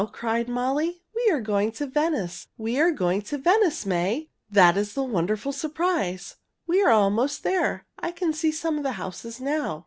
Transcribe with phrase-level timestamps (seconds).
[0.13, 1.03] cried Molly.
[1.13, 2.47] "We are going to Venice!
[2.57, 4.31] We are going to Venice, May!
[4.49, 6.37] That is the wonderful surprise.
[6.65, 7.85] We are almost there.
[7.99, 9.79] I can see some of the houses now."